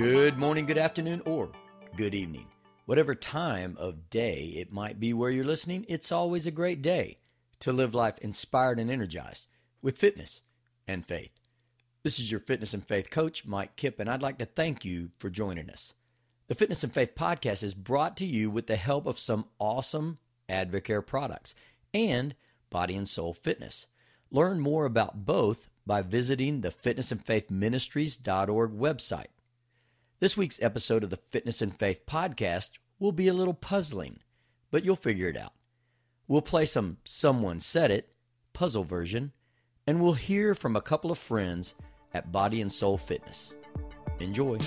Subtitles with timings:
[0.00, 1.50] Good morning, good afternoon, or
[1.94, 2.46] good evening.
[2.86, 7.18] Whatever time of day it might be where you're listening, it's always a great day
[7.58, 9.46] to live life inspired and energized
[9.82, 10.40] with fitness
[10.88, 11.32] and faith.
[12.02, 15.10] This is your fitness and faith coach, Mike Kipp, and I'd like to thank you
[15.18, 15.92] for joining us.
[16.48, 20.16] The Fitness and Faith podcast is brought to you with the help of some awesome
[20.48, 21.54] Advocare products
[21.92, 22.34] and
[22.70, 23.86] Body and Soul Fitness.
[24.30, 29.26] Learn more about both by visiting the fitnessandfaithministries.org website.
[30.20, 34.18] This week's episode of the Fitness and Faith podcast will be a little puzzling,
[34.70, 35.54] but you'll figure it out.
[36.28, 38.12] We'll play some Someone Said It
[38.52, 39.32] puzzle version,
[39.86, 41.74] and we'll hear from a couple of friends
[42.12, 43.54] at Body and Soul Fitness.
[44.18, 44.58] Enjoy.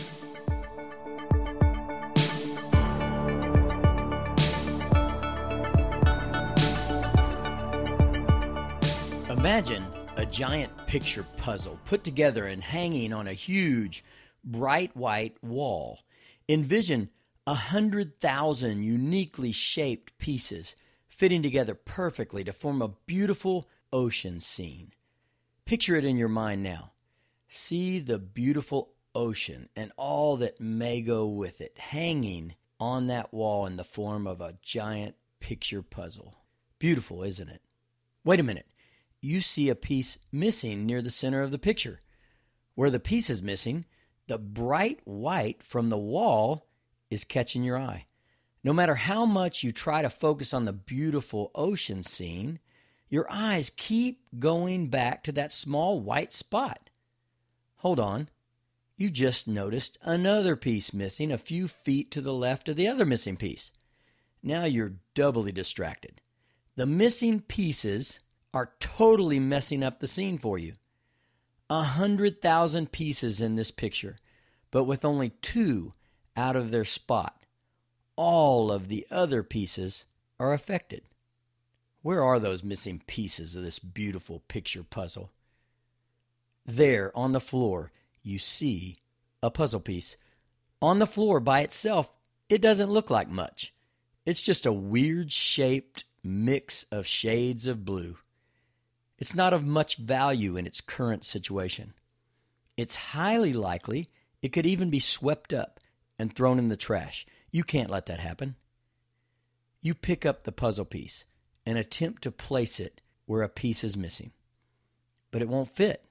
[9.30, 9.86] Imagine
[10.18, 14.04] a giant picture puzzle put together and hanging on a huge
[14.44, 16.00] bright white wall.
[16.48, 17.10] Envision
[17.46, 20.76] a hundred thousand uniquely shaped pieces
[21.08, 24.92] fitting together perfectly to form a beautiful ocean scene.
[25.66, 26.92] Picture it in your mind now.
[27.48, 33.66] See the beautiful ocean and all that may go with it hanging on that wall
[33.66, 36.36] in the form of a giant picture puzzle.
[36.80, 37.62] Beautiful, isn't it?
[38.24, 38.68] Wait a minute.
[39.22, 42.02] You see a piece missing near the center of the picture.
[42.76, 43.86] Where the piece is missing,
[44.28, 46.68] the bright white from the wall
[47.10, 48.06] is catching your eye.
[48.64, 52.60] No matter how much you try to focus on the beautiful ocean scene,
[53.10, 56.90] your eyes keep going back to that small white spot.
[57.78, 58.30] Hold on.
[58.96, 63.06] You just noticed another piece missing a few feet to the left of the other
[63.06, 63.72] missing piece.
[64.42, 66.22] Now you're doubly distracted.
[66.76, 68.20] The missing pieces
[68.54, 70.74] are totally messing up the scene for you
[71.70, 74.18] a hundred thousand pieces in this picture,
[74.74, 75.94] but with only two
[76.36, 77.44] out of their spot,
[78.16, 80.04] all of the other pieces
[80.40, 81.04] are affected.
[82.02, 85.32] Where are those missing pieces of this beautiful picture puzzle?
[86.66, 87.92] There on the floor,
[88.24, 88.98] you see
[89.44, 90.18] a puzzle piece.
[90.82, 92.12] On the floor by itself,
[92.50, 93.76] it doesn't look like much.
[94.26, 98.18] It's just a weird shaped mix of shades of blue.
[99.20, 101.94] It's not of much value in its current situation.
[102.76, 104.10] It's highly likely
[104.44, 105.80] it could even be swept up
[106.20, 107.26] and thrown in the trash.
[107.50, 108.56] You can't let that happen.
[109.82, 111.24] You pick up the puzzle piece
[111.66, 114.34] and attempt to place it where a piece is missing,
[115.32, 116.06] but it won't fit.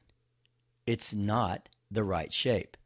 [0.87, 2.79] It's not the right shape.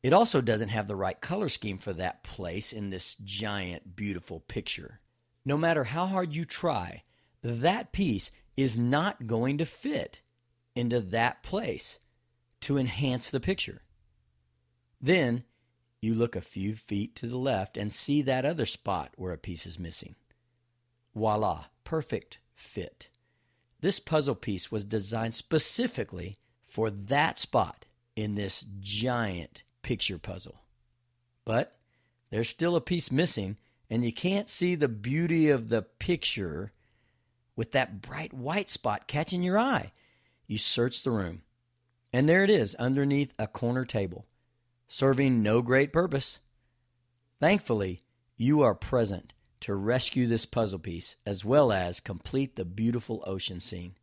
[0.00, 4.40] It also doesn't have the right color scheme for that place in this giant, beautiful
[4.40, 5.00] picture.
[5.44, 7.02] No matter how hard you try,
[7.42, 10.20] that piece is not going to fit
[10.76, 11.98] into that place
[12.60, 13.82] to enhance the picture.
[15.00, 15.44] Then
[16.00, 19.38] you look a few feet to the left and see that other spot where a
[19.38, 20.14] piece is missing.
[21.14, 23.08] Voila, perfect fit.
[23.80, 30.62] This puzzle piece was designed specifically for that spot in this giant picture puzzle.
[31.44, 31.78] But
[32.30, 33.56] there's still a piece missing,
[33.88, 36.72] and you can't see the beauty of the picture
[37.56, 39.92] with that bright white spot catching your eye.
[40.46, 41.42] You search the room,
[42.12, 44.26] and there it is underneath a corner table,
[44.88, 46.40] serving no great purpose.
[47.40, 48.02] Thankfully,
[48.36, 53.60] you are present to rescue this puzzle piece as well as complete the beautiful ocean
[53.60, 53.94] scene.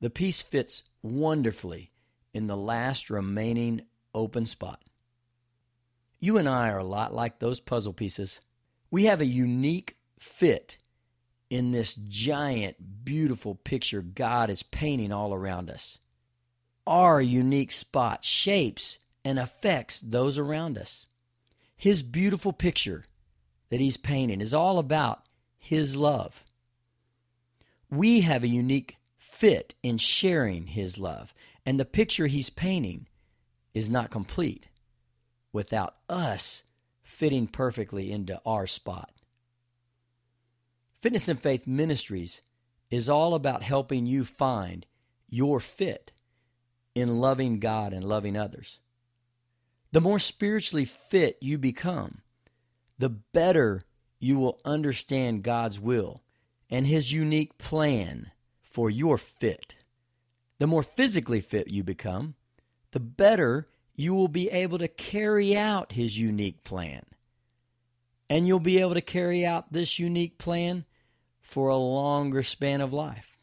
[0.00, 1.92] The piece fits wonderfully
[2.32, 3.82] in the last remaining
[4.14, 4.82] open spot.
[6.18, 8.40] You and I are a lot like those puzzle pieces.
[8.90, 10.76] We have a unique fit
[11.48, 15.98] in this giant, beautiful picture God is painting all around us.
[16.86, 21.06] Our unique spot shapes and affects those around us.
[21.76, 23.04] His beautiful picture
[23.70, 25.26] that He's painting is all about
[25.58, 26.44] His love.
[27.90, 31.32] We have a unique fit in sharing His love,
[31.64, 33.06] and the picture He's painting
[33.74, 34.68] is not complete
[35.52, 36.62] without us
[37.02, 39.10] fitting perfectly into our spot.
[41.00, 42.42] Fitness and Faith Ministries
[42.90, 44.86] is all about helping you find
[45.28, 46.12] your fit
[46.94, 48.80] in loving God and loving others.
[49.92, 52.22] The more spiritually fit you become,
[52.98, 53.82] the better
[54.20, 56.22] you will understand God's will
[56.68, 58.30] and His unique plan
[58.62, 59.74] for your fit.
[60.58, 62.34] The more physically fit you become,
[62.92, 63.66] the better
[63.96, 67.02] you will be able to carry out His unique plan.
[68.28, 70.84] And you'll be able to carry out this unique plan
[71.40, 73.36] for a longer span of life.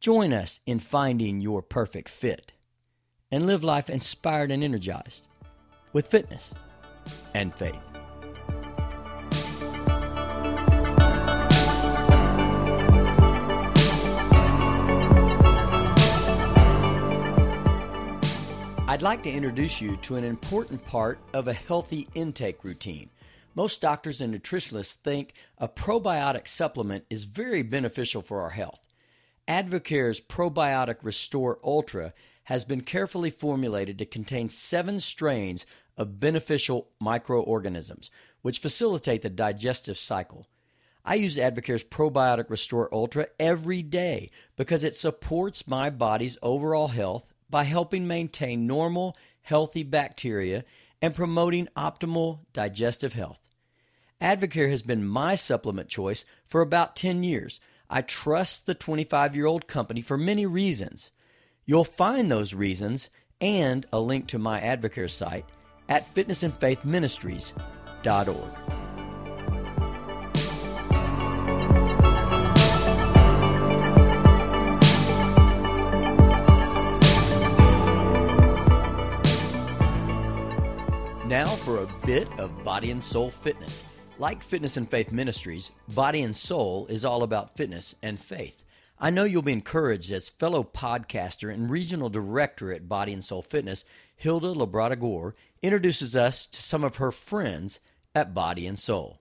[0.00, 2.52] Join us in finding your perfect fit
[3.30, 5.26] and live life inspired and energized
[5.94, 6.52] with fitness
[7.32, 7.80] and faith.
[18.86, 23.10] I'd like to introduce you to an important part of a healthy intake routine.
[23.56, 28.78] Most doctors and nutritionists think a probiotic supplement is very beneficial for our health.
[29.48, 32.12] Advocare's Probiotic Restore Ultra
[32.44, 38.10] has been carefully formulated to contain seven strains of beneficial microorganisms,
[38.42, 40.46] which facilitate the digestive cycle.
[41.04, 47.34] I use Advocare's Probiotic Restore Ultra every day because it supports my body's overall health
[47.50, 50.64] by helping maintain normal, healthy bacteria
[51.02, 53.38] and promoting optimal digestive health.
[54.20, 57.60] Advocare has been my supplement choice for about 10 years.
[57.90, 61.10] I trust the 25 year old company for many reasons.
[61.66, 65.44] You'll find those reasons and a link to my Advocare site
[65.88, 68.74] at fitnessandfaithministries.org.
[81.26, 83.82] Now for a bit of body and soul fitness.
[84.18, 88.63] Like Fitness and Faith Ministries, Body and Soul is all about fitness and faith.
[88.98, 93.42] I know you'll be encouraged as fellow podcaster and regional director at Body and Soul
[93.42, 93.84] Fitness,
[94.16, 97.80] Hilda Labrada Gore, introduces us to some of her friends
[98.14, 99.20] at Body and Soul.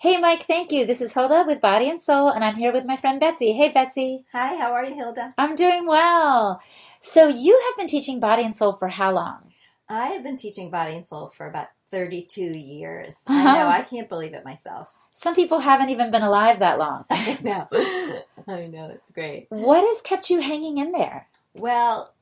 [0.00, 0.84] Hey, Mike, thank you.
[0.84, 3.52] This is Hilda with Body and Soul, and I'm here with my friend Betsy.
[3.52, 4.24] Hey, Betsy.
[4.32, 5.34] Hi, how are you, Hilda?
[5.38, 6.60] I'm doing well.
[7.00, 9.52] So, you have been teaching Body and Soul for how long?
[9.88, 13.14] I have been teaching body and soul for about 32 years.
[13.26, 13.38] Uh-huh.
[13.38, 14.88] I know, I can't believe it myself.
[15.18, 17.06] Some people haven't even been alive that long.
[17.10, 17.66] I know.
[18.46, 19.46] I know, it's great.
[19.48, 21.28] What has kept you hanging in there?
[21.54, 22.12] Well,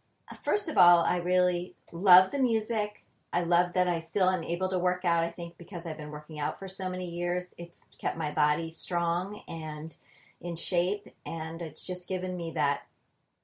[0.45, 3.03] first of all, I really love the music.
[3.33, 5.25] I love that I still am able to work out.
[5.25, 8.71] I think because I've been working out for so many years, it's kept my body
[8.71, 9.97] strong and
[10.41, 12.83] in shape, and it's just given me that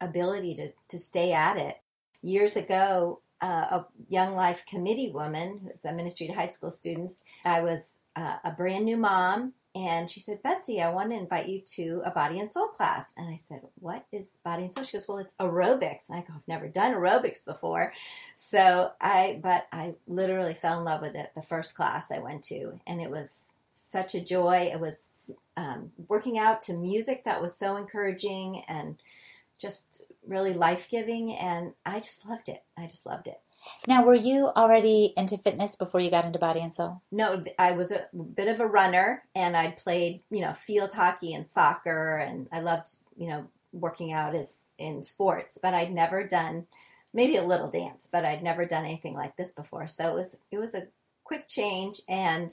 [0.00, 1.81] ability to, to stay at it.
[2.23, 7.25] Years ago, uh, a Young Life Committee woman, who's a ministry to high school students.
[7.44, 11.49] I was uh, a brand new mom, and she said, Betsy, I want to invite
[11.49, 13.15] you to a body and soul class.
[13.17, 14.85] And I said, What is body and soul?
[14.85, 16.09] She goes, Well, it's aerobics.
[16.09, 17.93] And I go, I've never done aerobics before.
[18.35, 22.43] So I, but I literally fell in love with it the first class I went
[22.45, 24.71] to, and it was such a joy.
[24.73, 25.13] It was
[25.57, 28.97] um, working out to music that was so encouraging and
[29.59, 32.65] just really life giving, and I just loved it.
[32.77, 33.41] I just loved it.
[33.87, 37.03] Now, were you already into fitness before you got into body and soul?
[37.11, 41.35] No, I was a bit of a runner, and I'd played, you know, field hockey
[41.35, 45.59] and soccer, and I loved, you know, working out as in sports.
[45.61, 46.67] But I'd never done,
[47.12, 49.87] maybe a little dance, but I'd never done anything like this before.
[49.87, 50.89] So it was it was a
[51.25, 52.51] quick change and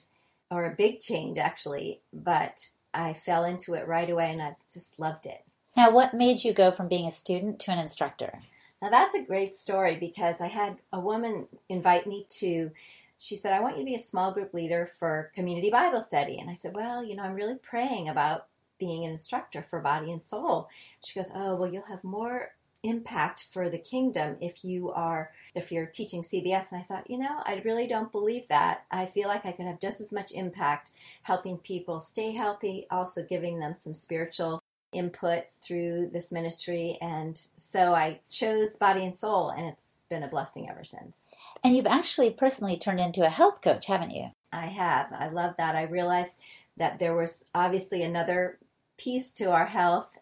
[0.50, 5.00] or a big change actually, but I fell into it right away, and I just
[5.00, 5.44] loved it.
[5.76, 8.40] Now, what made you go from being a student to an instructor?
[8.82, 12.72] Now, that's a great story because I had a woman invite me to,
[13.18, 16.38] she said, I want you to be a small group leader for community Bible study.
[16.38, 18.46] And I said, Well, you know, I'm really praying about
[18.80, 20.70] being an instructor for body and soul.
[21.04, 22.52] She goes, Oh, well, you'll have more
[22.84, 27.18] impact for the kingdom if you are if you're teaching CBS and I thought, you
[27.18, 28.86] know, I really don't believe that.
[28.92, 30.92] I feel like I could have just as much impact
[31.24, 34.62] helping people stay healthy, also giving them some spiritual
[34.98, 36.98] input through this ministry.
[37.02, 41.26] And so I chose Body and Soul, and it's been a blessing ever since.
[41.64, 44.32] And you've actually personally turned into a health coach, haven't you?
[44.52, 45.08] I have.
[45.12, 45.76] I love that.
[45.76, 46.38] I realized
[46.78, 48.60] that there was obviously another
[48.98, 50.20] piece to our health.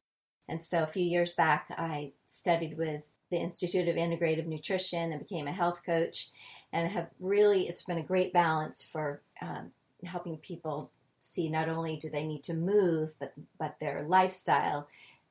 [0.47, 5.19] And so a few years back, I studied with the Institute of Integrative Nutrition and
[5.19, 6.29] became a health coach.
[6.71, 9.71] And have really, it's been a great balance for um,
[10.03, 10.91] helping people
[11.33, 14.87] see not only do they need to move, but but their lifestyle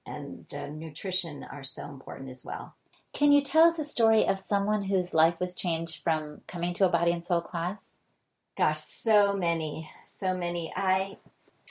[0.07, 2.75] and the nutrition are so important as well.
[3.13, 6.87] Can you tell us a story of someone whose life was changed from coming to
[6.87, 7.97] a body and soul class?
[8.57, 10.73] Gosh, so many, so many.
[10.77, 11.19] I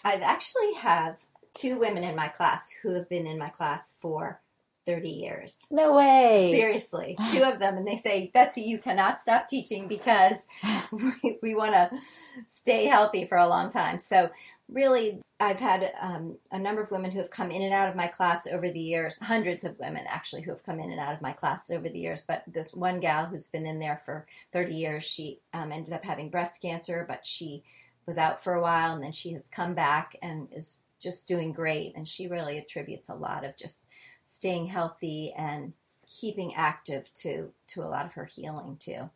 [0.03, 1.17] I've actually have
[1.53, 4.39] two women in my class who have been in my class for
[4.85, 5.67] 30 years.
[5.71, 6.51] No way.
[6.51, 7.77] Seriously, two of them.
[7.77, 10.47] And they say, Betsy, you cannot stop teaching because
[10.91, 11.97] we, we want to
[12.45, 13.99] stay healthy for a long time.
[13.99, 14.29] So,
[14.69, 17.95] really, I've had um, a number of women who have come in and out of
[17.95, 21.13] my class over the years, hundreds of women actually who have come in and out
[21.13, 22.23] of my class over the years.
[22.25, 26.05] But this one gal who's been in there for 30 years, she um, ended up
[26.05, 27.63] having breast cancer, but she
[28.05, 31.51] was out for a while and then she has come back and is just doing
[31.51, 31.93] great.
[31.95, 33.83] And she really attributes a lot of just
[34.25, 35.73] staying healthy and
[36.07, 39.09] keeping active to to a lot of her healing too.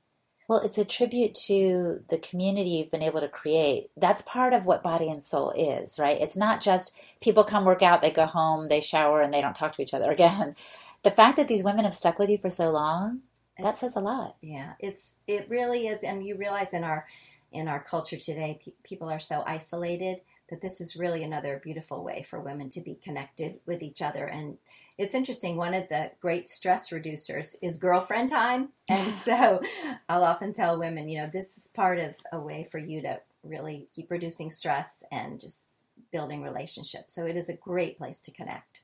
[0.48, 3.90] Well, it's a tribute to the community you've been able to create.
[3.98, 6.22] That's part of what body and soul is, right?
[6.22, 9.56] It's not just people come work out, they go home, they shower, and they don't
[9.56, 10.56] talk to each other again.
[11.04, 13.22] The fact that these women have stuck with you for so long,
[13.60, 14.36] that says a lot.
[14.42, 17.08] Yeah, it's it really is, and you realize in our
[17.52, 22.04] in our culture today, pe- people are so isolated that this is really another beautiful
[22.04, 24.26] way for women to be connected with each other.
[24.26, 24.58] And
[24.98, 25.58] it's interesting.
[25.58, 29.62] One of the great stress reducers is girlfriend time, and so
[30.10, 33.20] I'll often tell women, you know, this is part of a way for you to
[33.44, 35.68] really keep reducing stress and just
[36.12, 37.14] building relationships.
[37.16, 38.82] So it is a great place to connect.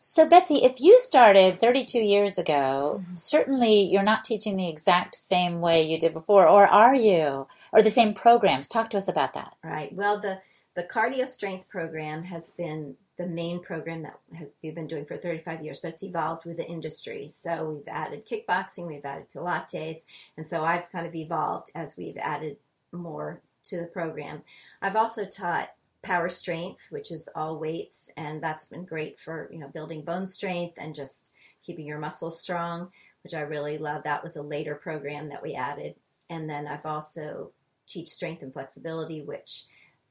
[0.00, 3.16] So, Betsy, if you started 32 years ago, Mm-hmm.
[3.16, 7.48] certainly you're not teaching the exact same way you did before, or are you?
[7.72, 8.68] Or the same programs?
[8.68, 9.54] Talk to us about that.
[9.64, 9.92] Right.
[9.92, 10.40] Well, the
[10.74, 14.18] the cardio strength program has been the main program that
[14.62, 17.26] we've been doing for 35 years, but it's evolved with the industry.
[17.26, 20.04] So we've added kickboxing, we've added Pilates,
[20.36, 22.56] and so I've kind of evolved as we've added
[22.92, 24.42] more to the program.
[24.80, 29.58] I've also taught power strength, which is all weights, and that's been great for you
[29.58, 31.30] know building bone strength and just
[31.64, 32.92] keeping your muscles strong,
[33.24, 34.04] which I really love.
[34.04, 35.96] That was a later program that we added,
[36.30, 37.50] and then I've also
[37.88, 39.64] teach strength and flexibility, which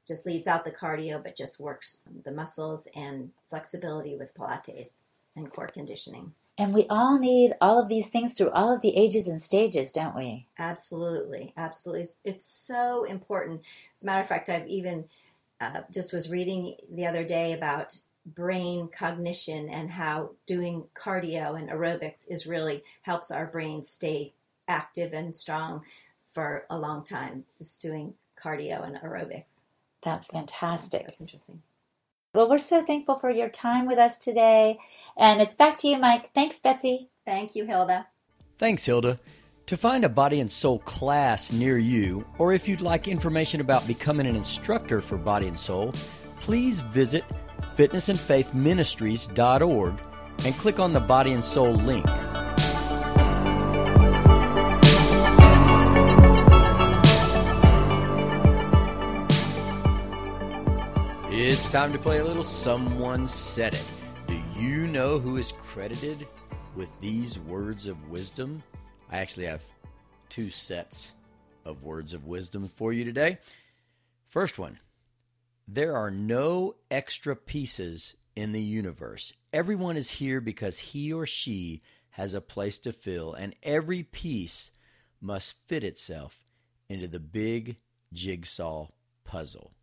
[0.08, 5.02] just leaves out the cardio but just works the muscles and flexibility with Pilates
[5.36, 6.32] and core conditioning.
[6.58, 9.92] And we all need all of these things through all of the ages and stages,
[9.92, 10.48] don't we?
[10.58, 12.02] Absolutely, absolutely.
[12.02, 13.62] It's, it's so important.
[13.96, 15.04] As a matter of fact, I've even
[15.60, 21.70] uh, just was reading the other day about brain cognition and how doing cardio and
[21.70, 24.32] aerobics is really helps our brain stay
[24.66, 25.82] active and strong
[26.32, 27.44] for a long time.
[27.56, 29.62] Just doing cardio and aerobics.
[30.08, 31.06] That's fantastic.
[31.06, 31.60] That's interesting.
[32.34, 34.78] Well, we're so thankful for your time with us today.
[35.18, 36.32] And it's back to you, Mike.
[36.32, 37.10] Thanks, Betsy.
[37.26, 38.06] Thank you, Hilda.
[38.56, 39.20] Thanks, Hilda.
[39.66, 43.86] To find a Body and Soul class near you, or if you'd like information about
[43.86, 45.92] becoming an instructor for Body and Soul,
[46.40, 47.22] please visit
[47.76, 50.00] fitnessandfaithministries.org
[50.46, 52.06] and click on the Body and Soul link.
[61.70, 63.84] Time to play a little Someone Said It.
[64.26, 66.26] Do you know who is credited
[66.74, 68.62] with these words of wisdom?
[69.12, 69.62] I actually have
[70.30, 71.12] two sets
[71.66, 73.36] of words of wisdom for you today.
[74.28, 74.78] First one
[75.68, 79.34] There are no extra pieces in the universe.
[79.52, 81.82] Everyone is here because he or she
[82.12, 84.70] has a place to fill, and every piece
[85.20, 86.50] must fit itself
[86.88, 87.76] into the big
[88.14, 88.88] jigsaw
[89.24, 89.74] puzzle.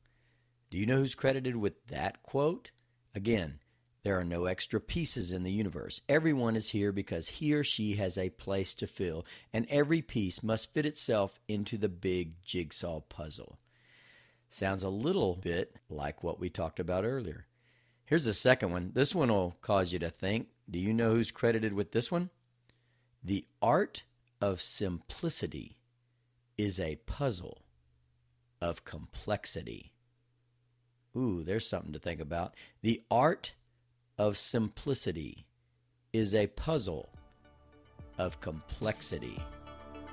[0.70, 2.72] Do you know who's credited with that quote?
[3.14, 3.60] Again,
[4.04, 6.02] there are no extra pieces in the universe.
[6.08, 10.44] Everyone is here because he or she has a place to fill, and every piece
[10.44, 13.58] must fit itself into the big jigsaw puzzle.
[14.48, 17.48] Sounds a little bit like what we talked about earlier.
[18.06, 18.92] Here's the second one.
[18.94, 20.50] This one will cause you to think.
[20.70, 22.30] Do you know who's credited with this one?
[23.24, 24.04] The art
[24.40, 25.80] of simplicity
[26.60, 27.64] is a puzzle
[28.62, 29.94] of complexity.
[31.18, 32.56] Ooh, there's something to think about.
[32.82, 33.54] The art
[34.18, 35.46] of simplicity
[36.12, 37.10] is a puzzle
[38.18, 39.42] of complexity.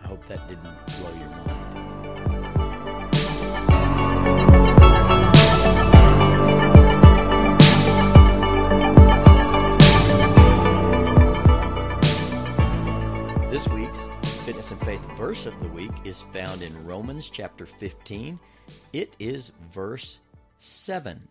[0.03, 1.83] I hope that didn't blow your mind.
[13.51, 14.09] This week's
[14.45, 18.41] Fitness and Faith verse of the week is found in Romans chapter 15.
[18.93, 20.19] It is verse
[20.63, 21.29] 7.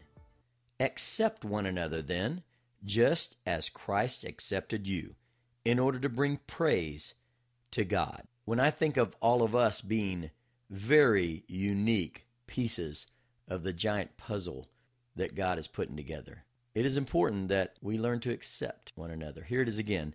[0.77, 2.43] Accept one another then,
[2.83, 5.15] just as Christ accepted you,
[5.63, 7.13] in order to bring praise
[7.71, 8.23] to God.
[8.43, 10.31] When I think of all of us being
[10.69, 13.07] very unique pieces
[13.47, 14.67] of the giant puzzle
[15.15, 16.43] that God is putting together,
[16.75, 19.43] it is important that we learn to accept one another.
[19.43, 20.13] Here it is again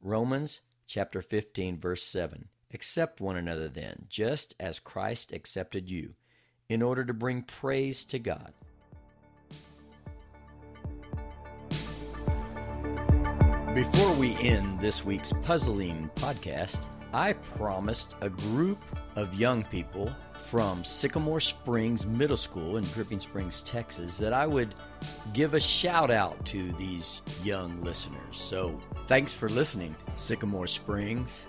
[0.00, 2.48] Romans chapter 15, verse 7.
[2.72, 6.14] Accept one another then, just as Christ accepted you,
[6.72, 8.52] in order to bring praise to God.
[13.74, 18.82] Before we end this week's puzzling podcast, I promised a group
[19.16, 24.74] of young people from Sycamore Springs Middle School in Dripping Springs, Texas, that I would
[25.34, 28.36] give a shout out to these young listeners.
[28.36, 31.46] So thanks for listening, Sycamore Springs.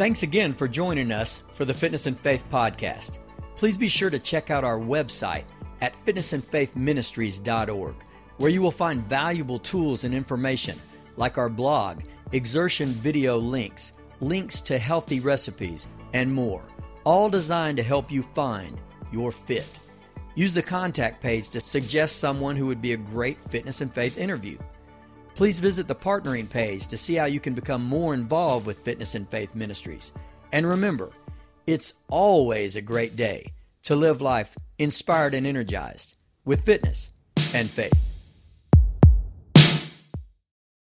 [0.00, 3.18] Thanks again for joining us for the Fitness and Faith podcast.
[3.56, 5.44] Please be sure to check out our website
[5.82, 7.94] at fitnessandfaithministries.org,
[8.38, 10.80] where you will find valuable tools and information
[11.18, 16.62] like our blog, exertion video links, links to healthy recipes, and more,
[17.04, 18.80] all designed to help you find
[19.12, 19.68] your fit.
[20.34, 24.16] Use the contact page to suggest someone who would be a great fitness and faith
[24.16, 24.56] interview.
[25.40, 29.14] Please visit the partnering page to see how you can become more involved with Fitness
[29.14, 30.12] and Faith Ministries.
[30.52, 31.12] And remember,
[31.66, 33.54] it's always a great day
[33.84, 36.12] to live life inspired and energized
[36.44, 37.08] with fitness
[37.54, 38.09] and faith.